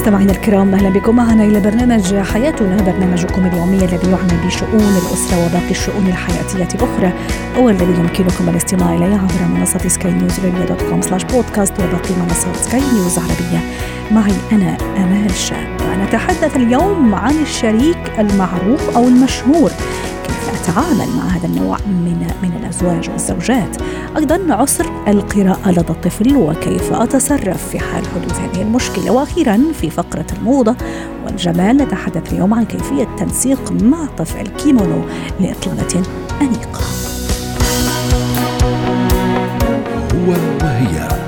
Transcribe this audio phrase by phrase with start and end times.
[0.00, 1.16] مستمعينا الكرام أهلا بكم.
[1.16, 7.12] معنا إلى برنامج حياتنا برنامجكم اليومي الذي يعنى بشؤون الأسرة وباقي الشؤون الحياتية الأخرى
[7.58, 12.80] والذي يمكنكم الاستماع إليه عبر منصة سكاي نيوز dot com slash podcast وباقي منصات سكاي
[12.80, 13.60] نيوز عربيه
[14.10, 15.80] معي أنا أمال شاب.
[16.02, 19.70] نتحدث اليوم عن الشريك المعروف أو المشهور.
[20.70, 23.76] كيف اتعامل مع هذا النوع من من الأزواج والزوجات.
[24.16, 29.10] أيضا عسر القراءة لدى الطفل وكيف أتصرف في حال حدوث هذه المشكلة.
[29.10, 30.76] وأخيرا في فقرة الموضة
[31.26, 35.02] والجمال نتحدث اليوم عن كيفية تنسيق معطف الكيمونو
[35.40, 36.02] لإطلالة
[36.40, 36.80] أنيقة.
[40.14, 41.19] هو وهي.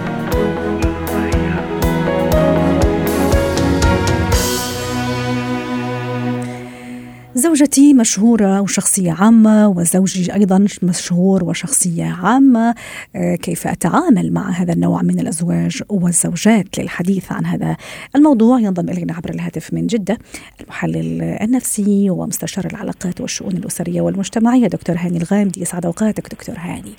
[7.43, 12.75] زوجتي مشهورة وشخصية عامة وزوجي أيضا مشهور وشخصية عامة.
[13.17, 17.77] آه، كيف أتعامل مع هذا النوع من الأزواج والزوجات للحديث عن هذا
[18.17, 20.19] الموضوع؟ ينضم إلينا عبر الهاتف من جدة
[20.61, 25.61] المحلل النفسي ومستشار العلاقات والشؤون الأسرية والمجتمعية دكتور هاني الغامدي.
[25.61, 26.93] يسعد أوقاتك دكتور هاني.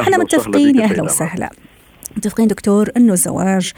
[0.00, 1.50] إحنا متفقين يا أهلا وسهلا.
[2.18, 3.72] متفقين دكتور إنه الزواج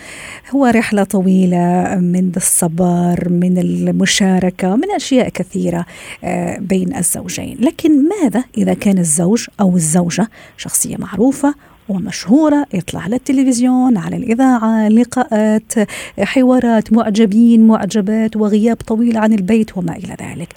[0.51, 5.87] هو رحلة طويلة من الصبر من المشاركة من أشياء كثيرة
[6.25, 11.55] آه، بين الزوجين لكن ماذا إذا كان الزوج أو الزوجة شخصية معروفة
[11.89, 15.73] ومشهورة يطلع على التلفزيون على الإذاعة لقاءات
[16.21, 20.55] حوارات معجبين معجبات وغياب طويل عن البيت وما إلى ذلك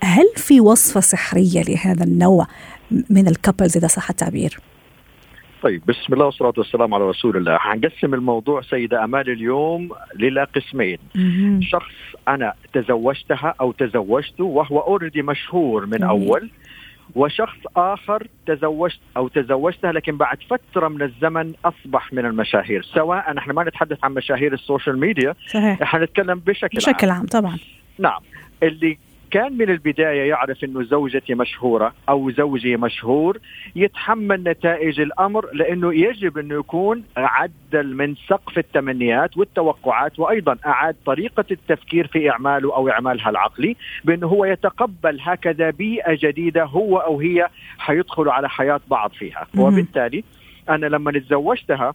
[0.00, 2.46] هل في وصفة سحرية لهذا النوع
[3.10, 4.60] من ال couples إذا صح التعبير؟
[5.62, 7.58] طيب بسم الله والصلاة والسلام على رسول الله.
[7.58, 10.98] حنقسم الموضوع سيدة أمال اليوم إلى قسمين.
[11.14, 11.60] مهم.
[11.62, 11.94] شخص
[12.28, 16.08] أنا تزوجتها أو تزوجته وهو already مشهور من جميل.
[16.08, 16.50] أول
[17.14, 22.82] وشخص آخر تزوجت أو تزوجتها لكن بعد فترة من الزمن أصبح من المشاهير.
[22.82, 25.82] سواء نحن ما نتحدث عن مشاهير ال social media صحيح.
[25.82, 27.16] حنتكلم بشكل, بشكل عام.
[27.16, 27.58] عام طبعا.
[27.98, 28.20] نعم.
[28.62, 28.98] اللي
[29.30, 33.38] كان من البداية يعرف أنه زوجتي مشهورة أو زوجي مشهور
[33.76, 41.44] يتحمل نتائج الأمر لأنه يجب أنه يكون عدل من سقف التمنيات والتوقعات وأيضا أعاد طريقة
[41.50, 47.48] التفكير في إعماله أو إعمالها العقلي بأنه هو يتقبل هكذا بيئة جديدة هو أو هي
[47.78, 49.46] حيدخلوا على حياة بعض فيها.
[49.58, 50.24] وبالتالي
[50.68, 51.92] أنا لما تزوجتها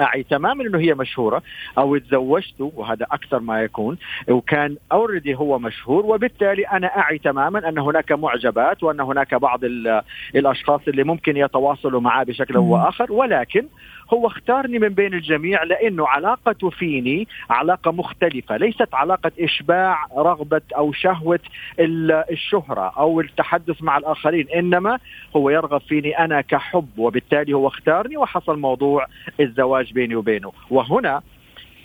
[0.00, 1.42] أعي تماما أنه هي مشهورة
[1.78, 3.96] أو تزوجته وهذا أكثر ما يكون
[4.28, 10.02] وكان اوريدي هو مشهور وبالتالي أنا أعي تماما أن هناك معجبات وأن هناك بعض ال-
[10.34, 12.56] الأشخاص اللي ممكن يتواصلوا معاه بشكل.
[12.56, 13.66] أو اخر ولكن
[14.12, 20.92] هو اختارني من بين الجميع لأنه علاقته فيني علاقة مختلفة، ليست علاقة إشباع رغبة أو
[20.92, 21.40] شهوة
[21.80, 24.98] ال- الشهرة أو التحدث مع الآخرين، إنما
[25.36, 29.06] هو يرغب فيني أنا كحب وبالتالي هو اختارني وحصل موضوع
[29.40, 31.22] الزواج بيني وبينه، وهنا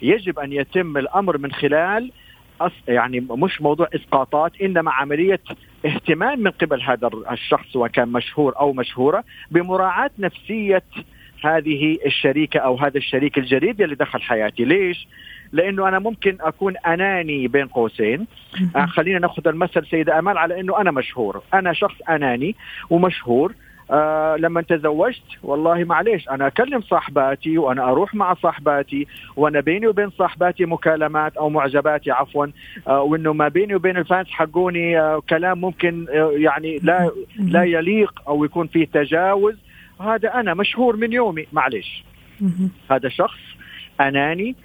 [0.01, 2.11] يجب أن يتم الأمر من خلال.
[2.87, 5.39] يعني مش موضوع إسقاطات إنما عملية
[5.85, 10.83] اهتمام من قبل هذا الشخص سواء كان مشهور أو مشهورة بمراعاة نفسية
[11.45, 15.07] هذه الشريكة أو هذا الشريك الجديد اللي دخل حياتي، ليش؟
[15.51, 18.27] لأنه أنا ممكن أكون أناني بين قوسين،
[18.75, 22.55] آه خلينا نأخذ المثل سيده آمال على أنه أنا مشهور، أنا شخص أناني
[22.89, 23.53] ومشهور.
[23.91, 30.09] آه لما تزوجت والله معليش أنا أكلم صاحباتي وأنا أروح مع صاحباتي وأنا بيني وبين
[30.09, 32.45] صاحباتي مكالمات أو معجباتي عفوا.
[32.87, 38.21] آه وإنه ما بيني وبين الفانس حقوني آه كلام ممكن آه يعني لا لا يليق
[38.27, 39.55] أو يكون فيه تجاوز.
[40.01, 42.03] هذا أنا مشهور من يومي معليش
[42.41, 42.69] مهم.
[42.91, 43.39] هذا شخص
[44.01, 44.55] أناني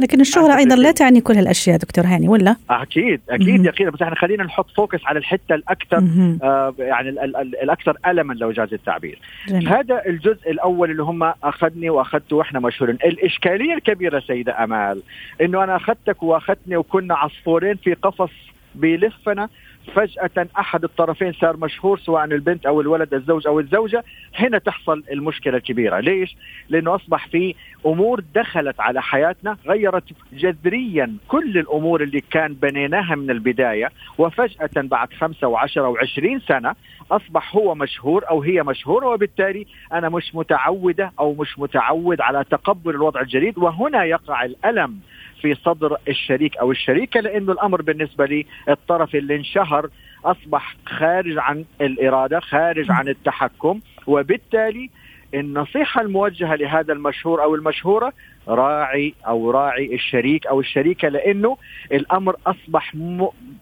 [0.00, 0.92] لكن الشهرة أيضا لا.
[0.92, 3.40] تعني كل هالأشياء دكتور هاني ولا؟ أكيد مهم.
[3.40, 6.38] أكيد يقينا بس إحنا خلينا نحط فوكس على الحتة الأكثر مهم.
[6.42, 9.18] آه يعني ال- ال- ال- الأكثر الما لو جاز التعبير
[9.48, 9.68] جميل.
[9.68, 15.02] هذا الجزء الأول اللي هم أخذني وأخذته وإحنا مشهورين الإشكالية الكبيرة سيدة أمال
[15.40, 18.30] إنه أنا أخذتك وأخذتني وكنا عصفورين في قفص
[18.74, 19.48] بيلفنا
[19.94, 24.04] فجأة أحد الطرفين صار مشهور سواء البنت أو الولد الزوج أو الزوجة
[24.34, 26.36] هنا تحصل المشكلة الكبيرة ليش؟
[26.68, 27.54] لأنه أصبح في
[27.86, 35.12] أمور دخلت على حياتنا غيرت جذريا كل الأمور اللي كان بنيناها من البداية وفجأة بعد
[35.12, 36.74] خمسة وعشرة وعشرين سنة
[37.10, 42.90] أصبح هو مشهور أو هي مشهورة وبالتالي أنا مش متعودة أو مش متعود على تقبل
[42.90, 44.98] الوضع الجديد وهنا يقع الألم
[45.42, 49.90] في صدر الشريك أو الشريكة لأنه الأمر بالنسبة لي الطرف اللي انشهر
[50.24, 54.90] أصبح خارج عن الإرادة، خارج عن التحكم، وبالتالي
[55.34, 58.12] النصيحة الموجهة لهذا المشهور أو المشهورة
[58.50, 61.56] راعي أو راعي الشريك أو الشريكة لأنه
[61.92, 62.94] الأمر أصبح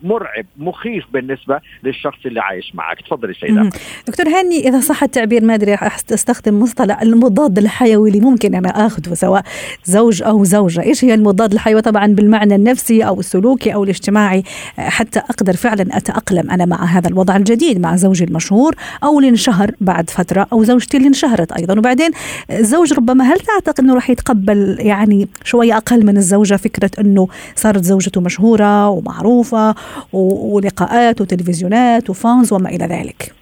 [0.02, 3.00] مرعب مخيف بالنسبة للشخص اللي عايش معك.
[3.00, 3.70] تفضلي سيدة.
[4.06, 5.74] دكتور هاني إذا صح التعبير ما أدري
[6.12, 9.42] أستخدم مصطلح المضاد الحيوي اللي ممكن أنا آخذه سواء
[9.84, 10.82] زوج أو زوجة.
[10.82, 14.42] إيش هي المضاد الحيوي؟ طبعا بالمعنى النفسي أو السلوكي أو الاجتماعي.
[14.78, 18.74] حتى أقدر فعلا أتأقلم أنا مع هذا الوضع الجديد مع زوجي المشهور
[19.04, 21.78] أو اللي انشهر بعد فترة أو زوجتي اللي انشهرت أيضا.
[21.78, 22.10] وبعدين
[22.50, 27.84] الزوج ربما هل تعتقد إنه راح يتقبل يعني شوية أقل من الزوجة فكرة إنه صارت
[27.84, 29.74] زوجته مشهورة ومعروفة
[30.12, 33.32] ولقاءات وتلفزيونات وفانز وما إلى ذلك.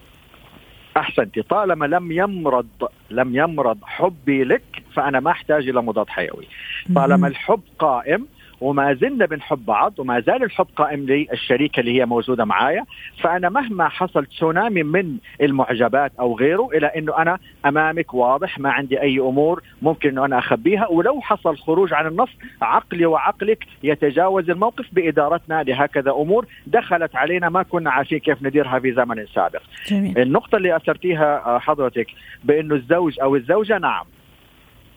[0.97, 2.67] أحسنتي طالما لم يمرض
[3.11, 4.63] لم يمرض حبي لك
[4.95, 6.47] فأنا ما أحتاج إلى مضاد حيوي.
[6.95, 8.27] طالما الحب قائم
[8.61, 12.85] وما زلنا بنحب بعض وما زال الحب قائم لي الشريكه اللي هي موجودة معايا
[13.23, 19.01] فأنا مهما حصل تسونامي من المعجبات أو غيره إلى إنه أنا أمامك واضح ما عندي
[19.01, 22.31] أي أمور ممكن إنه أنا أخبيها ولو حصل خروج عن النص
[22.63, 28.93] عقلي وعقلك يتجاوز الموقف بإدارتنا لهكذا أمور دخلت علينا ما كنا عارفين كيف نديرها في
[28.93, 29.63] زمن سابق.
[29.89, 30.19] جميل.
[30.19, 32.07] النقطة اللي أثرتيها حضرتك
[32.45, 34.05] بإنه الزوج أو الزوجة نعم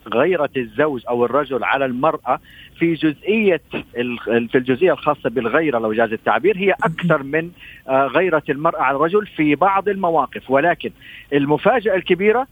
[0.07, 2.39] غيرة الزوج أو الرجل على المرأة
[2.79, 3.61] في جزئية
[4.51, 7.51] في الجزئية الخاصة بالغيرة لو جاز التعبير هي أكثر من
[7.87, 10.49] آه، غيرة المرأة على الرجل في بعض المواقف.
[10.49, 10.91] ولكن
[11.33, 12.47] المفاجأة الكبيرة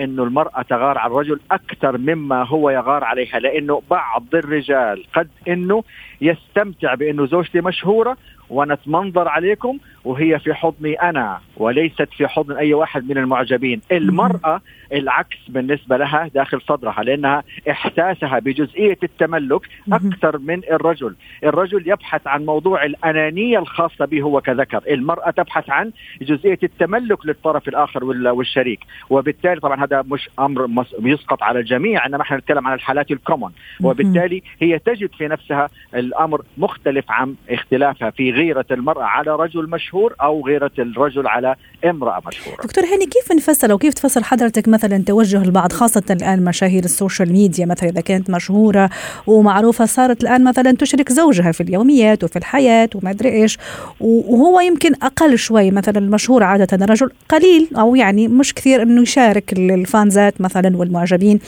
[0.00, 5.84] إنه المرأة تغار على الرجل أكثر مما هو يغار عليها لأنه بعض الرجال قد إنه
[6.20, 8.16] يستمتع بإنه زوجتي مشهورة
[8.52, 13.80] وأنا اتمنظر عليكم وهي في حضني أنا وليست في حضن أي واحد من المعجبين.
[13.92, 14.60] المرأة
[14.92, 19.60] العكس بالنسبة لها داخل صدرها لأنها إحساسها بجزئية التملك
[19.92, 21.14] أكثر من الرجل.
[21.44, 24.82] الرجل يبحث عن موضوع الأنانية الخاصة به هو كذكر.
[24.90, 25.90] المرأة تبحث عن
[26.22, 28.80] جزئية التملك للطرف الآخر والشريك.
[29.10, 33.52] وبالتالي طبعا هذا مش أمر يسقط على الجميع إنما إحنا نتكلم عن الحالات ال common
[33.82, 40.14] وبالتالي هي تجد في نفسها الأمر مختلف عن اختلافها في غيرة المرأة على رجل مشهور
[40.22, 41.54] أو غيرة الرجل على
[41.84, 42.56] امرأة مشهورة.
[42.62, 46.91] دكتور هاني كيف نفسر أو كيف تفسر حضرتك مثلا توجه البعض خاصة الآن مشاهير ال
[46.91, 48.90] social media مثلا إذا كانت مشهورة
[49.26, 53.58] ومعروفة صارت الآن مثلا تشرك زوجها في اليوميات وفي الحياة وما أدري إيش
[54.00, 59.52] وهو يمكن أقل شوي مثلا المشهور عادة رجل قليل أو يعني مش كثير إنه يشارك
[59.52, 61.38] الفانزات مثلا والمعجبين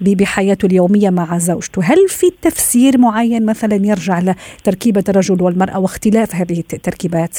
[0.00, 6.58] بحياته اليومية مع زوجته، هل في تفسير معين مثلا يرجع لتركيبة الرجل والمرأة واختلاف هذه
[6.72, 7.38] التركيبات؟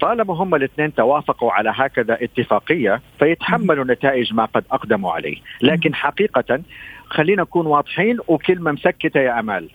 [0.00, 6.60] طالما هم الاثنين توافقوا على هكذا اتفاقية فيتحملوا نتائج ما قد أقدموا عليه، لكن حقيقة
[7.06, 9.68] خلينا نكون واضحين وكلمه مسكته يا أمال.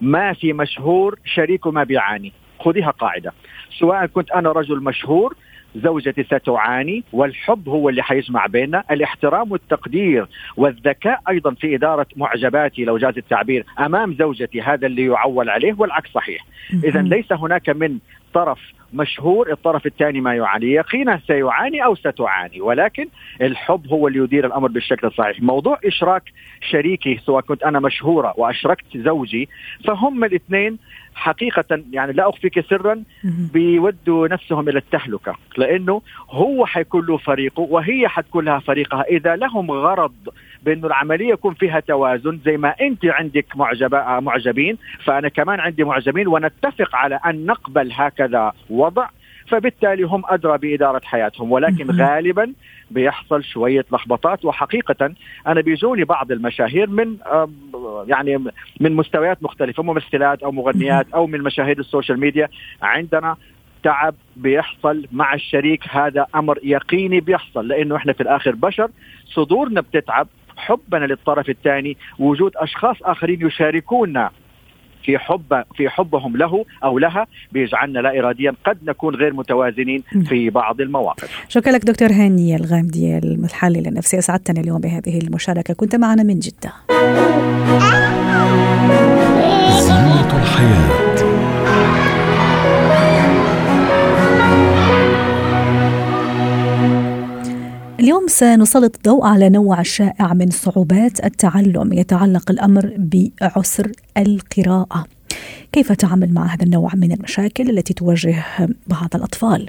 [0.00, 3.32] ما في مشهور شريكه ما بيعاني، خذيها قاعدة،
[3.78, 5.34] سواء كنت أنا رجل مشهور
[5.84, 8.84] زوجتي ستعاني والحب هو اللي حيجمع بيننا.
[8.90, 10.26] الاحترام والتقدير
[10.56, 16.10] والذكاء أيضا في إدارة معجباتي لو جاز التعبير أمام زوجتي هذا اللي يعول عليه والعكس
[16.10, 16.46] صحيح.
[16.84, 17.98] إذا ليس هناك من
[18.34, 23.08] طرف مشهور الطرف الثاني ما يعاني يقينا سيعاني أو ستعاني ولكن
[23.40, 25.42] الحب هو اللي يدير الأمر بالشكل الصحيح.
[25.42, 26.22] موضوع إشراك
[26.70, 29.48] شريكي سواء كنت أنا مشهورة وأشركت زوجي
[29.84, 30.78] فهم الاثنين
[31.14, 33.02] حقيقة يعني لا أخفيك سرا
[33.52, 39.02] بيودوا نفسهم إلى التهلكة لأنه هو حيكون له فريقه وهي حتكون لها فريقها.
[39.02, 40.14] إذا لهم غرض
[40.66, 46.28] بانه العملية يكون فيها توازن زي ما أنت عندك معجبة معجبين فأنا كمان عندي معجبين
[46.28, 49.08] ونتفق على أن نقبل هكذا وضع
[49.48, 52.52] فبالتالي هم أدرى بإدارة حياتهم ولكن غالبا
[52.90, 55.14] بيحصل شوية لخبطات وحقيقه
[55.46, 57.16] أنا بيجوني بعض المشاهير من
[58.06, 58.38] يعني
[58.80, 62.48] من مستويات مختلفة ممثلات أو مغنيات أو من مشاهير ال social media.
[62.82, 63.36] عندنا
[63.82, 68.88] تعب بيحصل مع الشريك هذا أمر يقيني بيحصل لأنه إحنا في الآخر بشر
[69.26, 74.30] صدورنا بتتعب حبنا للطرف الثاني وجود أشخاص آخرين يشاركونا
[75.04, 80.50] في حب في حبهم له أو لها بيجعلنا لا اراديا قد نكون غير متوازنين في
[80.50, 81.46] بعض المواقف.
[81.48, 86.72] شكرا لك دكتور هاني الغامدي المحلل النفسي أسعدتنا اليوم بهذه المشاركة كنت معنا من جدة.
[89.80, 91.05] زينة الحياة
[98.06, 105.04] اليوم سنسلط الضوء على نوع شائع من صعوبات التعلم يتعلق الأمر بعسر القراءة.
[105.72, 108.44] كيف تعامل مع هذا النوع من المشاكل التي تواجه
[108.86, 109.66] بعض الأطفال؟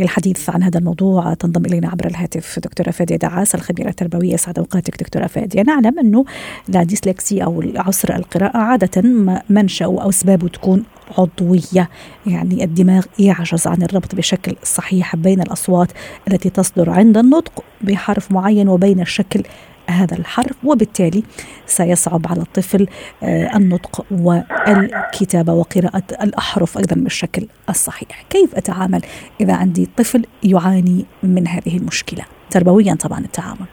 [0.00, 4.36] للحديث عن هذا الموضوع تنضم إلينا عبر الهاتف دكتورة فادية دعاس الخبيرة التربوية.
[4.36, 5.62] سعد أوقاتك دكتورة فادية.
[5.62, 6.24] نعلم أنه
[6.68, 9.02] لا ديسلكسي أو عسر القراءة عادة
[9.50, 10.84] منشأ أو أسبابه تكون
[11.18, 11.88] عضوية.
[12.26, 15.92] يعني الدماغ يعجز عن الربط بشكل صحيح بين الأصوات
[16.28, 19.42] التي تصدر عند النطق بحرف معين وبين الشكل
[19.90, 21.22] هذا الحرف وبالتالي
[21.66, 22.86] سيصعب على الطفل
[23.22, 28.22] آه، النطق والكتابة وقراءة الأحرف أيضا بالشكل الصحيح.
[28.30, 29.02] كيف أتعامل
[29.40, 33.66] إذا عندي طفل يعاني من هذه المشكلة؟ تربويا طبعا التعامل.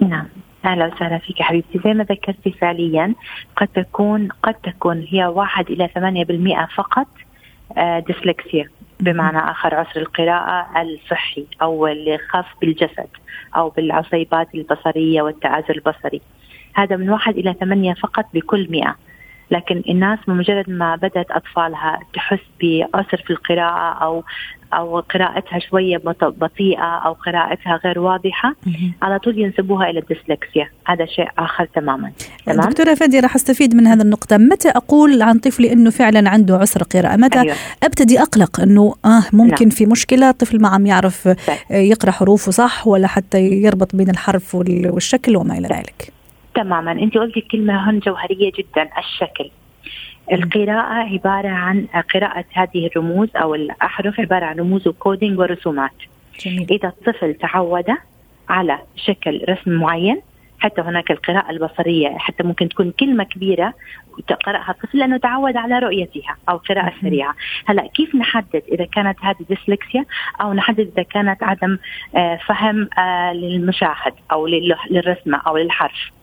[0.00, 0.26] نعم.
[0.64, 1.80] أهلا وسهلا فيك حبيبتي.
[1.84, 3.14] زي ما ذكرتي فعليا
[3.56, 7.06] قد تكون قد تكون هي واحد إلى ثمانية بالمئة فقط
[8.06, 8.68] ديسلكسيا
[9.00, 13.08] بمعنى آخر عسر القراءة الصحي أو اللي خاص بالجسد
[13.56, 16.20] أو بالعصيبات البصرية والتعازل البصري.
[16.74, 18.96] هذا من واحد إلى ثمانية فقط بكل مئة.
[19.50, 24.24] لكن الناس بمجرد ما بدأت أطفالها تحس بعسر في القراءة أو
[24.72, 28.54] أو قراءتها شوية بطيئة أو قراءتها غير واضحة
[29.02, 32.12] على طول ينسبوها إلى الديسلكسيا هذا شيء آخر تماما.
[32.46, 34.36] تمام؟ دكتورة فادي راح أستفيد من هذه النقطة.
[34.36, 37.54] متى أقول عن طفلي إنه فعلا عنده عسر قراءة؟ متى أيوة.
[37.82, 39.76] أبتدي أقلق إنه آه ممكن نعم.
[39.76, 41.28] في مشكلة طفل ما عم يعرف
[41.70, 46.17] يقرأ حروفه صح ولا حتى يربط بين الحرف والشكل وما إلى ذلك؟
[46.62, 46.92] تماما.
[46.92, 49.50] انت قلتي كلمة هون جوهرية جدا الشكل.
[50.32, 55.98] القراءة عبارة عن قراءة هذه الرموز أو الأحرف عبارة عن رموز وكودينج ورسومات.
[56.40, 56.66] جميل.
[56.70, 57.84] إذا الطفل تعود
[58.48, 60.20] على شكل رسم معين
[60.60, 63.74] حتى هناك القراءة البصرية حتى ممكن تكون كلمة كبيرة
[64.28, 67.34] تقرأها الطفل لأنه تعود على رؤيتها أو قراءة سريعة.
[67.66, 70.04] هلا كيف نحدد إذا كانت هذه ديسلكسيا
[70.40, 71.78] أو نحدد إذا كانت عدم
[72.16, 74.46] آه، فهم آه، للمشاهد أو
[74.90, 76.17] للرسمة أو للحرف؟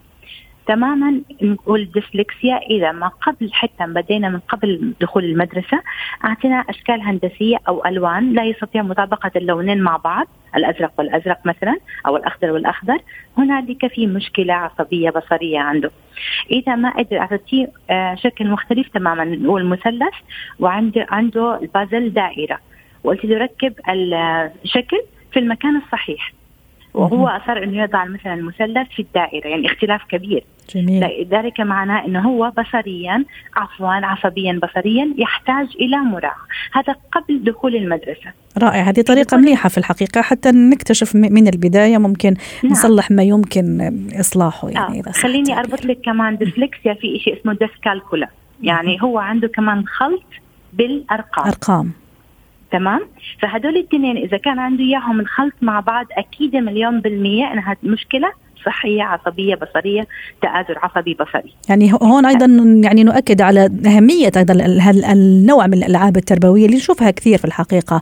[0.68, 5.82] تماما نقول ديسلكسيا إذا ما قبل حتى بدينا من قبل دخول المدرسة
[6.26, 12.18] أعطينا أشكال هندسية أو ألوان لا يستطيع مطابقة اللونين مع بعض الأزرق والأزرق مثلا أو
[12.18, 12.98] الأخضر والأخضر.
[13.38, 15.92] هنالك في مشكلة عصبية بصرية عنده.
[16.52, 19.24] إذا ما قدر اعطيه آه، شكل مختلف تماما.
[19.24, 20.14] نقول مثلث
[20.60, 22.60] وعنده عنده البازل دائرة.
[23.04, 23.74] وقلت له ركب
[24.64, 26.34] الشكل في المكان الصحيح.
[26.96, 30.44] وهو اصر إنه يضع مثلا المثلث في الدائرة يعني اختلاف كبير.
[30.76, 31.28] جميل.
[31.32, 33.26] ذلك معناه إنه هو بصريا
[33.56, 36.46] عفوا عصبيا بصريا يحتاج إلى مراعاة.
[36.74, 38.32] هذا قبل دخول المدرسة.
[38.58, 38.82] رائع.
[38.82, 42.34] هذه طريقة مليحة في الحقيقة حتى نكتشف من البداية ممكن
[42.64, 42.72] نعم.
[42.72, 45.12] نصلح ما يمكن إصلاحه يعني آه.
[45.12, 48.30] خليني أربط لك كمان ديسلكسيا في شيء اسمه ديسكالكولا
[48.64, 50.24] يعني هو عنده كمان خلط
[50.74, 51.46] بالأرقام.
[51.48, 51.92] أرقام.
[52.76, 53.02] تمام؟
[53.42, 58.32] فهدول الاثنين إذا كان عنده إياهم الخلط مع بعض أكيد مليون بالمية إنها مشكلة.
[58.66, 60.08] صحية عصبية بصرية
[60.42, 61.54] تآزر عصبي بصري.
[61.70, 62.46] يعني هون أيضا
[62.84, 64.54] يعني نؤكد على أهمية أيضا
[65.12, 68.02] النوع من الألعاب التربوية اللي نشوفها كثير في الحقيقة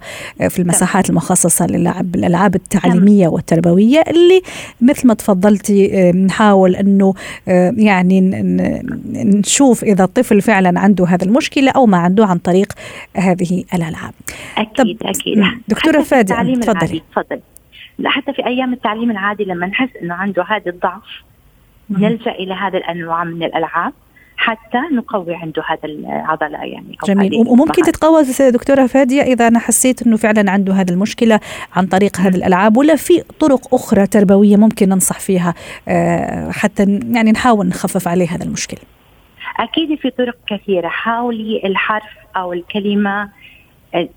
[0.50, 4.42] في المساحات المخصصة للعب الالعاب التعليمية والتربوية اللي
[4.82, 7.14] مثل ما تفضلتي نحاول إنه
[7.78, 8.22] يعني
[9.14, 12.74] نشوف إذا الطفل فعلا عنده هذه المشكلة أو ما عنده عن طريق
[13.16, 14.14] هذه الألعاب.
[14.58, 15.44] أكيد أكيد.
[15.68, 17.02] دكتورة فادي تفضلي.
[17.12, 17.42] تفضلي.
[18.06, 21.24] حتى في أيام التعليم العادي لما نحس إنه عنده هذا الضعف
[21.90, 23.94] نلجأ إلى هذا الأنواع من الألعاب
[24.38, 27.48] حتى نقوي عنده هذا العضلة يعني جميل.
[27.48, 31.40] وممكن تتقوى دكتورة فادية إذا أنا حسيت إنه فعلا عنده هذه المشكلة
[31.76, 35.54] عن طريق هذه الألعاب ولا في طرق أخرى تربوية ممكن ننصح فيها
[35.88, 38.80] آه، حتى يعني نحاول نخفف عليه هذا المشكلة
[39.60, 43.30] أكيد في طرق كثيرة حاولي الحرف أو الكلمة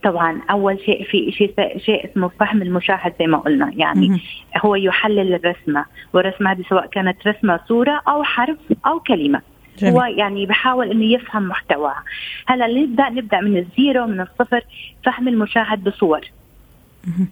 [0.02, 3.73] طبعا أول شيء في شيء شيء اسمه فهم المشاهد زي ما قلنا.
[3.76, 4.21] يعني
[4.64, 9.40] هو يحلل الرسمة والرسمة هذه سواء كانت رسمة صورة أو حرف أو كلمة.
[9.78, 9.92] جميل.
[9.92, 12.02] هو يعني بحاول إنه يفهم محتواها.
[12.47, 14.64] هلا نبدا نبدأ من الزيرو من الصفر
[15.04, 16.21] فهم المشاهد بصور.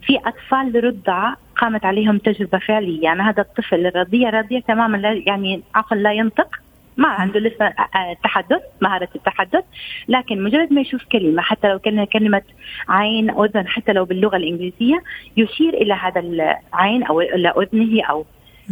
[0.01, 3.03] في أطفال لرضع قامت عليهم تجربة فعلية.
[3.03, 6.59] يعني هذا الطفل الرضيع رضيع تماما لا يعني عقل لا ينطق.
[6.97, 9.63] ما عنده لسه آه، آه، تحدث مهارة التحدث
[10.07, 12.41] لكن مجرد ما يشوف كلمة حتى لو كان كلمة
[12.89, 15.03] عين أذن حتى لو باللغة الإنجليزية
[15.37, 18.25] يشير إلى هذا العين أو إلى أذنه أو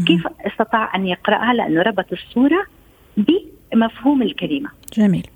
[0.07, 2.65] كيف استطاع أن يقرأها لأنه ربط الصورة
[3.17, 4.69] بمفهوم الكلمة.
[4.93, 5.27] جميل.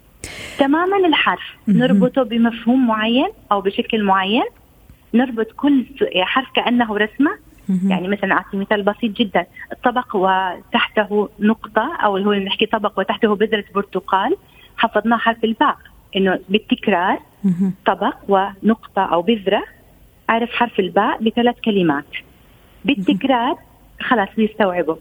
[0.58, 1.56] تماما الحرف.
[1.68, 4.46] نربطه بمفهوم معين أو بشكل معين.
[5.14, 7.32] نربط كل حرف كأنه رسمة.
[7.90, 9.46] يعني مثلا أعطي مثال بسيط جدا.
[9.72, 14.36] الطبق وتحته نقطة أو هو نحكي طبق وتحته بذرة برتقال
[14.78, 15.78] حفظناه حرف الباء
[16.16, 17.20] إنه بالتكرار
[17.86, 19.64] طبق ونقطة أو بذرة
[20.30, 22.06] عرف حرف الباء بثلاث كلمات.
[22.86, 23.58] بالتكرار
[24.02, 24.98] خلاص بيستوعبه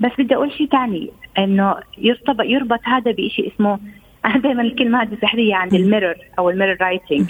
[0.00, 3.78] بس بدي أقول شيء ثاني إنه يرتبط يربط هذا بشيء اسمه
[4.42, 7.24] دائما الكلمة هذه سحريه عند ال mirror أو ال mirror writing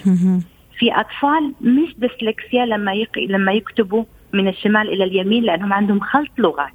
[0.78, 3.18] في أطفال مش ديسلكسيا لما يق...
[3.18, 6.73] لما يكتبوا من الشمال إلى اليمين لأنهم عندهم خلط لغات.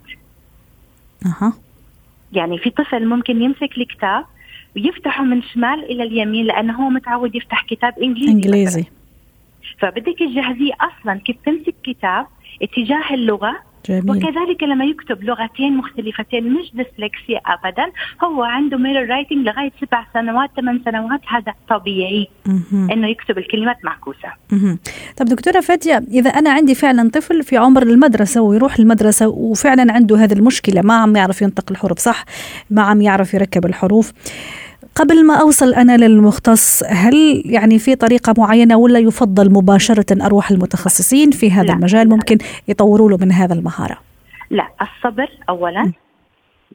[1.25, 1.53] أها.
[2.33, 4.25] يعني في طفل ممكن يمسك الكتاب
[4.75, 8.85] ويفتحه من شمال إلى اليمين لأنه هو متعود يفتح كتاب إنجليزي إنجليزي.
[9.79, 12.27] فبدك تجهزيه أصلا كيف تمسك كتاب
[12.61, 14.09] اتجاه اللغة جميل.
[14.09, 17.91] وكذلك لما يكتب لغتين مختلفتين مش ديسلكسيا ابدا
[18.23, 22.27] هو عنده mirror writing لغاية سبع سنوات ثمان سنوات هذا طبيعي
[22.73, 24.29] إنه يكتب الكلمات معكوسة.
[25.17, 30.17] طب دكتورة فاتيه إذا أنا عندي فعلا طفل في عمر المدرسة ويروح المدرسة وفعلا عنده
[30.17, 32.25] هذه المشكلة ما عم يعرف ينطق الحروف صح
[32.69, 34.13] ما عم يعرف يركب الحروف
[34.95, 41.31] قبل ما أوصل أنا للمختص هل يعني في طريقة معينة ولا يفضل مباشرة أروح المتخصصين
[41.31, 43.97] في هذا لا المجال ممكن يطوروا له من هذا المهارة؟
[44.49, 45.91] لا الصبر اولا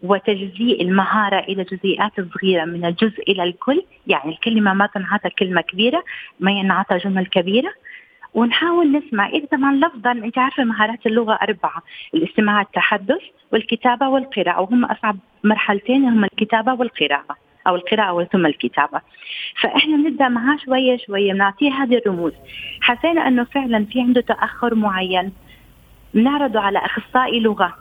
[0.02, 3.82] وتجزيء المهارة إلى جزيئات صغيرة من الجزء إلى الكل.
[4.06, 6.04] يعني الكلمة ما تنعطى كلمة كبيرة
[6.40, 7.72] ما ينعطى جمل كبيرة.
[8.34, 11.82] ونحاول نسمع إذا طبعا لفظا أنت عارفة مهارات اللغة أربعة
[12.14, 13.22] الاستماع التحدث
[13.52, 14.60] والكتابة والقراءة.
[14.60, 17.47] وهم أصعب مرحلتين هم الكتابة والقراءة.
[17.68, 19.00] أو القراءة ثم الكتابة.
[19.60, 22.32] فإحنا نبدا معاه شوية شوية بنعطيه هذه الرموز.
[22.80, 25.32] حسينا إنه فعلا في عنده تأخر معين.
[26.14, 27.75] نعرضه على أخصائي لغة.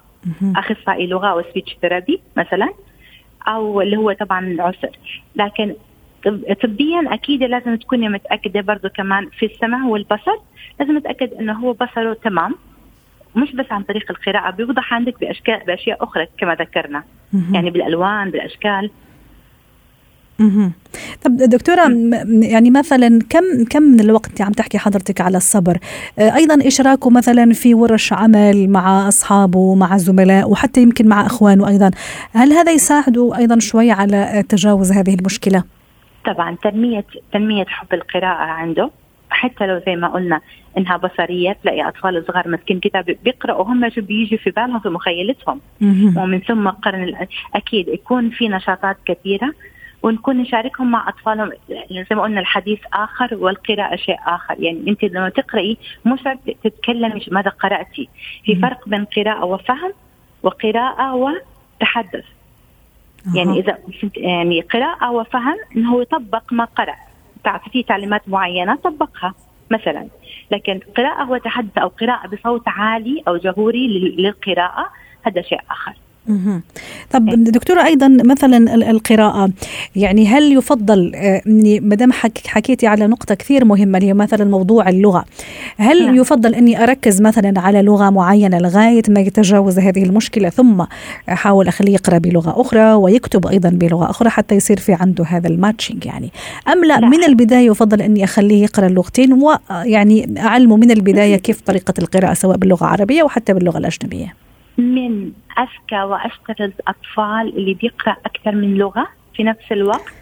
[0.55, 2.69] أخصائي لغة أو speech therapy مثلا
[3.47, 4.89] أو اللي هو طبعا العسر.
[5.35, 5.75] لكن
[6.63, 10.37] طبيا أكيد لازم تكوني متأكدة برضه كمان في السمع والبصر.
[10.79, 12.55] لازم نتاكد إنه هو بصره تمام.
[13.35, 17.03] مش بس عن طريق القراءة بيوضح عندك بأشكال بأشياء أخرى كما ذكرنا.
[17.53, 18.91] يعني بالألوان بالأشكال.
[21.23, 21.81] طب دكتورة
[22.41, 25.77] يعني مثلا كم كم من الوقت عم تحكي حضرتك على الصبر؟
[26.19, 31.67] آه، أيضا إشراكه مثلا في ورش عمل مع أصحابه مع زملاء وحتى يمكن مع إخوانه
[31.67, 31.91] أيضا.
[32.33, 35.63] هل هذا يساعده أيضا شوي على تجاوز هذه المشكلة؟
[36.25, 38.91] طبعا تنمية تنمية حب القراءة عنده.
[39.29, 40.41] حتى لو زي ما قلنا
[40.77, 45.59] إنها بصرية تلاقي أطفال صغار ماسكين كتاب بيقرأوا هم شو بيجي في بالهم؟ في مخيلتهم.
[46.17, 47.13] ومن ثم قرن
[47.55, 49.53] أكيد يكون في نشاطات كثيرة.
[50.03, 51.51] ونكون نشاركهم مع أطفالهم.
[51.69, 54.55] يعني زي ما قلنا الحديث آخر والقراءة شيء آخر.
[54.59, 56.19] يعني أنت لما تقرأي مش
[56.63, 58.09] تتكلمي ماذا قرأتي.
[58.43, 59.93] في فرق بين قراءة وفهم
[60.43, 62.25] وقراءة وتحدث.
[63.35, 63.77] يعني إذا
[64.17, 66.95] يعني قراءة وفهم إنه هو يطبق ما قرأ.
[67.71, 69.33] في تعليمات معينة طبقها
[69.71, 70.07] مثلا.
[70.51, 74.89] لكن قراءة وتحدث أو قراءة بصوت عالي أو جهوري للقراءة
[75.23, 75.93] هذا شيء آخر.
[77.11, 79.49] طب دكتورة أيضا مثلا القراءة
[79.95, 82.11] يعني هل يفضل آه، إني ما دام
[82.47, 85.25] حكيتي على نقطة كثير مهمة اللي هي مثلا موضوع اللغة
[85.77, 86.15] هل نعم.
[86.15, 90.83] يفضل إني أركز مثلا على لغة معينة لغاية ما يتجاوز هذه المشكلة ثم
[91.29, 96.05] أحاول أخليه يقرأ بلغة أخرى ويكتب أيضا بلغة أخرى حتى يصير في عنده هذا الماتشنج
[96.05, 96.31] يعني؟
[96.67, 97.07] أم لا, لا.
[97.09, 102.57] من البداية يفضل إني أخليه يقرأ اللغتين ويعني اعلمه من البداية كيف طريقة القراءة سواء
[102.57, 104.46] باللغة العربية وحتى باللغة الأجنبية؟
[104.77, 110.13] من أذكى واشطر الأطفال اللي بيقرأ أكثر من لغة في نفس الوقت.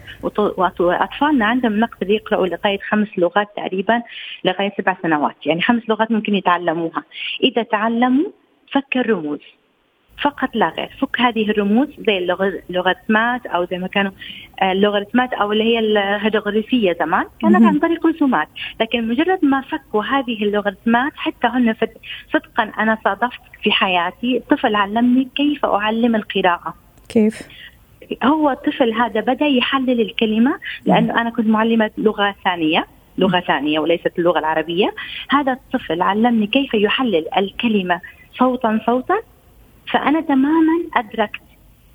[0.80, 4.02] وأطفالنا عندهم نقدر يقرأوا لغاية خمس لغات تقريبا
[4.44, 5.46] لغاية سبع سنوات.
[5.46, 7.02] يعني خمس لغات ممكن يتعلموها.
[7.42, 8.30] إذا تعلموا
[8.72, 9.40] فك الرموز
[10.22, 10.88] فقط لا غير.
[11.00, 14.12] فك هذه الرموز زي اللوغاريتمات أو زي ما كانوا
[14.62, 18.48] آه، اللوغاريتمات أو اللي هي الهيروغليفية زمان كانت عن طريق رسومات.
[18.80, 21.74] لكن مجرد ما فكوا هذه اللوغاريتمات حتى هن
[22.32, 26.74] صدقا أنا صادفت في حياتي طفل علمني كيف أعلم القراءة.
[27.08, 27.42] كيف؟
[28.24, 32.86] هو الطفل هذا بدأ يحلل الكلمة لأنه أنا كنت معلمة لغة ثانية
[33.18, 34.94] لغة ثانية وليست اللغة العربية.
[35.30, 38.00] هذا الطفل علمني كيف يحلل الكلمة
[38.38, 39.18] صوتا صوتا
[39.92, 41.40] فأنا تماما أدركت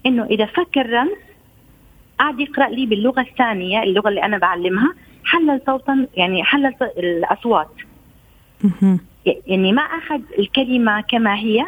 [0.06, 1.18] إنه إذا فك الرمز
[2.20, 4.94] قاعد يقرأ لي باللغة الثانية اللغة اللي أنا بعلمها
[5.26, 7.70] حلل صوتا يعني حلل الأصوات.
[9.48, 11.66] يعني ما أخذ الكلمة كما هي.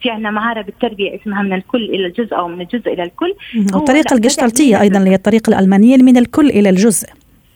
[0.00, 3.34] في عندنا مهارة بالتربية اسمها من الكل إلى الجزء أو من الجزء إلى الكل.
[3.74, 7.08] الطريقة الجشتلتية أيضا اللي هي الطريقة الألمانية من الكل إلى الجزء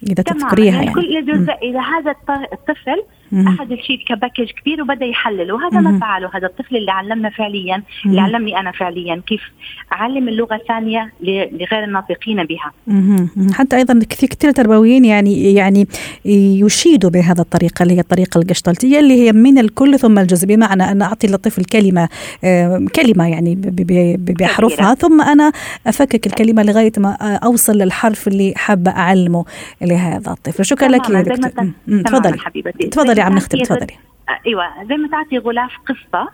[0.02, 0.94] إذا تذكريها يعني.
[0.94, 2.14] كل جزء اذا هذا
[2.52, 6.30] الطفل اخذ الشيء كباكج كبير وبدأ يحلل وهذا ما فعله.
[6.34, 9.40] هذا الطفل اللي علمنا فعليا اللي علمني أنا فعليا كيف
[9.92, 12.72] أعلم اللغة الثانية لغير الناطقين بها.
[13.52, 15.86] حتى أيضا كثير كثير تربويين يعني يعني
[16.24, 21.02] يشيدوا بهذا الطريقة اللي هي الطريقة الجشتلتية اللي هي من الكل ثم الجزء بمعنى أن
[21.02, 22.08] أعطي للطفل كلمة
[22.96, 23.54] كلمة يعني
[24.18, 25.52] باحرفها ثم أنا
[25.86, 29.44] أفكك الكلمة لغاية ما أوصل للحرف اللي حابه أعلمه
[29.82, 30.64] لهذا الطفل.
[30.64, 31.70] شكرا لك يا دكتور.
[32.04, 32.38] تفضلي.
[32.90, 33.96] تفضلي عم نختم تفضلي.
[34.46, 36.28] أيوه زي ما تعطي غلاف قصة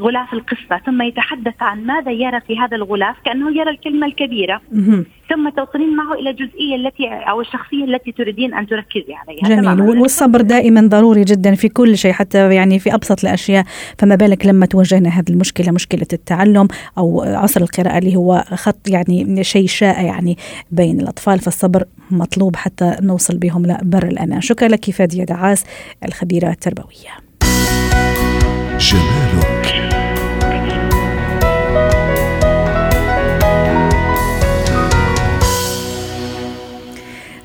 [0.00, 4.60] غلاف القصة ثم يتحدث عن ماذا يرى في هذا الغلاف كأنه يرى الكلمة الكبيرة.
[5.28, 9.62] ثم توصلين معه إلى الجزئية التي أو الشخصية التي تريدين أن تركزي عليها.
[9.62, 9.98] جميل.
[9.98, 13.64] والصبر دائما ضروري جدا في كل شيء حتى يعني في أبسط الأشياء.
[13.98, 16.68] فما بالك لما تواجهنا هذه المشكلة مشكلة التعلم
[16.98, 20.36] أو عصر القراءة اللي هو خط يعني شيء شائع يعني
[20.70, 21.38] بين الأطفال.
[21.38, 24.40] فالصبر مطلوب حتى نوصل بهم لبر الأمان.
[24.40, 25.64] شكرا لك فادية دعاس
[26.04, 27.26] الخبيرة التربوية.
[28.78, 29.35] جمالك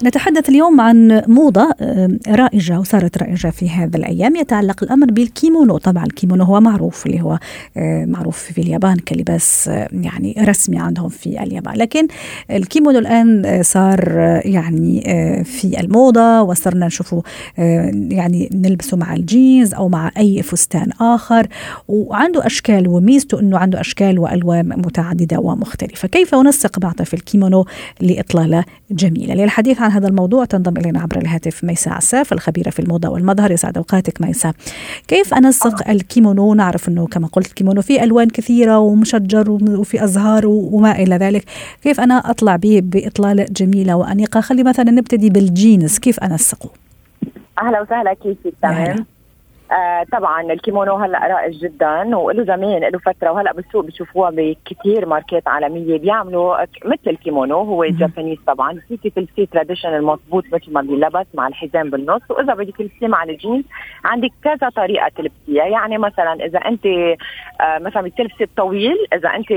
[0.03, 1.69] نتحدث اليوم عن موضة
[2.27, 4.35] رائجة وصارت رائجة في هذا الأيام.
[4.35, 5.77] يتعلق الأمر بالكيمونو.
[5.77, 7.39] طبعا الكيمونو هو معروف اللي هو
[8.05, 11.75] معروف في اليابان كلباس يعني رسمي عندهم في اليابان.
[11.75, 12.07] لكن
[12.51, 14.09] الكيمونو الآن صار
[14.45, 15.01] يعني
[15.43, 17.23] في الموضة وصرنا نشوفه
[17.57, 21.47] يعني نلبسه مع الجينز أو مع أي فستان آخر.
[21.87, 26.07] وعنده أشكال وميزته أنه عنده أشكال وألوان متعددة ومختلفة.
[26.07, 27.65] كيف ننسق معطف الكيمونو
[27.99, 33.09] لإطلالة جميلة؟ للحديث عن هذا الموضوع تنضم إلينا عبر الهاتف ميساء عساف الخبيرة في الموضة
[33.09, 33.51] والمظهر.
[33.51, 34.53] يسعد أوقاتك ميساء
[35.07, 40.91] كيف أنسق الكيمونو؟ نعرف أنه كما قلت الكيمونو فيه ألوان كثيرة ومشجر وفي أزهار وما
[40.91, 41.43] إلى ذلك.
[41.83, 45.99] كيف أنا أطلع به بإطلالة جميلة وأنيقة؟ خلي مثلا نبتدي بالجينز.
[45.99, 46.69] كيف أنسقه؟
[47.61, 48.13] أهلا وسهلا.
[48.13, 49.05] كيفك؟ تمام.
[49.71, 55.47] آه طبعا الكيمونو هلأ رائج جدا وله زمان له فترة وهلأ بالسوق بتشوفوها بكثير ماركات
[55.47, 55.99] عالمية.
[55.99, 58.79] بيعملوا مثل الكيمونو هو Japanese طبعا.
[58.87, 62.21] فيك تلبسيه traditional مضبوط مثل ما بيلبس مع الحزام بالنص.
[62.29, 63.63] وإذا بدك تلبسيه مع الجينز
[64.05, 65.65] عندك كذا طريقة تلبسيها.
[65.65, 69.47] يعني مثلا إذا أنت آه مثلا بتلبسي الطويل إذا أنت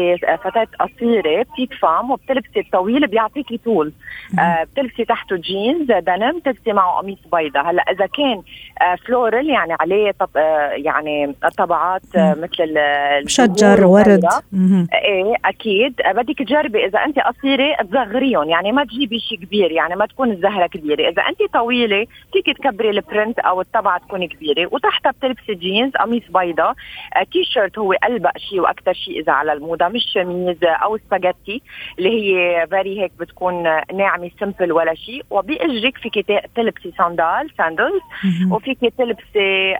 [0.45, 3.93] فتاة قصيرة petite femme وبتلبسي الطويل بيعطيكي طول
[4.39, 8.43] آه بتلبسي تحته جينز دنم تلبسي معه قميص بيضاء هلأ إذا كان
[8.83, 10.29] آه floral يعني عليه طب
[10.73, 12.79] يعني طبعات مثل
[13.27, 14.25] شجر ورد.
[14.95, 15.95] إيه أكيد.
[16.07, 20.67] بدك تجربي إذا أنت قصيرة تصغريهم يعني ما تجيبي شيء كبير يعني ما تكون الزهرة
[20.67, 21.09] كبيرة.
[21.09, 24.69] إذا أنت طويلة فيك تكبري ال print أو الطبعة تكون كبيرة.
[24.73, 26.75] وتحتها بتلبسي جينز قميص بيضاء
[27.33, 31.63] تي شيرت هو ألبق شيء وأكثر شيء إذا على الموضة مش شميز أو سباجيتي
[31.99, 33.63] اللي هي very هيك بتكون
[33.95, 38.01] ناعمة simple ولا شيء وبإجرك فيك تلبسي sandal sandals
[38.51, 39.75] وفيك تلبسي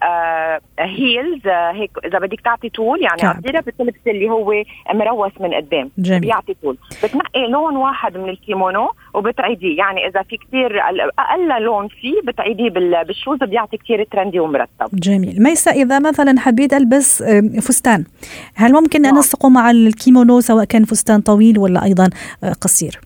[0.79, 4.53] heels آه، هيك إذا بدك تعطي طول يعني قصيره بتلبسي اللي هو
[4.95, 6.21] مروس من قدام جميل.
[6.21, 6.77] بيعطي طول.
[7.05, 9.79] بتنقي لون واحد من الكيمونو وبتعيديه.
[9.79, 10.81] يعني إذا في كثير
[11.19, 12.71] أقل لون فيه بتعيديه
[13.03, 14.89] بال shoes بيعطي كثير trendy ومرتب.
[14.93, 15.43] جميل.
[15.43, 17.23] ميسا إذا مثلا حبيت ألبس
[17.61, 18.05] فستان
[18.55, 22.11] هل ممكن أنسقه مع الكيمونو سواء كان فستان طويل ولا أيضا
[22.45, 23.01] آه، قصير؟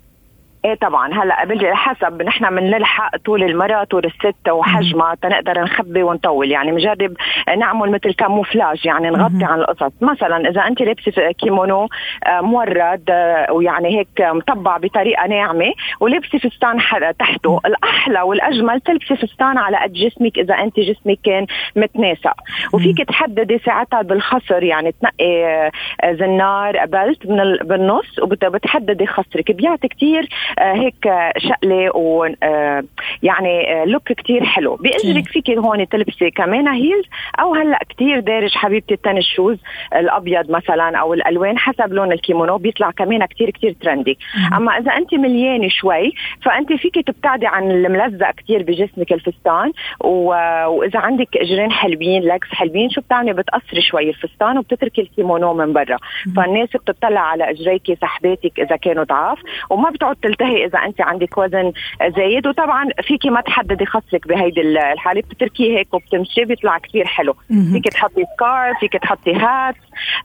[0.64, 1.14] إيه طبعا.
[1.14, 6.51] هلأ بنجي حسب نحن بنلحق طول المراه طول الست وحجمها تنقدر نخبي ونطول.
[6.51, 7.16] يعني بنجرب
[7.59, 9.92] نعمل مثل camouflage يعني نغطي عن القصص.
[10.01, 11.88] مثلا إذا أنت لابسه كيمونو
[12.27, 16.79] آه، مورد آه، ويعني هيك مطبع بطريقة ناعمة ولبسي فستان
[17.18, 17.61] تحته.
[17.66, 22.35] الأحلى والأجمل تلبسي فستان على قد جسمك إذا أنت جسمك كان متناسق.
[22.73, 29.53] وفيك تحددي ساعتها بالخصر يعني تنقي آه، زنار belt من بالنص وبتحددي خصرك.
[29.53, 32.85] بيعطي كثير هيك شقلة و آه،
[33.23, 34.77] يعني look كتير حلو.
[34.77, 37.05] بإجرك فيك هون تلبسي كمان heels
[37.40, 39.59] أو هلأ كتير دارج حبيبتي ال tennis shoes
[39.97, 44.18] الأبيض مثلا أو الألوان حسب لون الكيمونو بيطلع كمان كتير كتير trendy
[44.57, 51.37] أما إذا انت مليانة شوي فانت فيك تبتعدي عن الملزق كتير بجسمك الفستان وإذا عندك
[51.37, 55.97] اجرين حلوين legs حلوين شو بتعملي؟ بتقصري شوي الفستان وبتتركي الكيمونو من برا.
[56.37, 59.38] فالناس بتطلع على إجريكي صاحباتك إذا كانوا ضعاف
[59.71, 61.72] وما بتقعد تلتهي إذا أنت عندك وزن
[62.16, 62.46] زايد.
[62.46, 65.20] وطبعا فيكي ما تحددي خصرك بهيدي الحالة.
[65.20, 67.35] بتتركيه هيك وبتمشي بيطلع كثير حلو.
[67.72, 69.74] فيك تحطي scarf فيك تحطي hat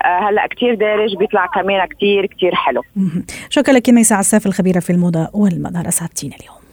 [0.05, 2.81] آه هلأ كثير دارج بيطلع كمان كثير كثير حلو.
[3.49, 6.63] شكرا لك ميسا عساف الخبيرة في الموضة والمظهر اسعدتينا اليوم.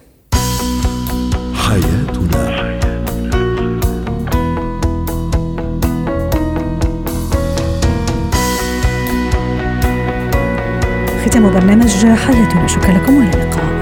[1.69, 2.20] حياتنا
[11.31, 12.67] ختام برنامج حياتنا.
[12.67, 13.80] شكرا لكم وإلى اللقاء.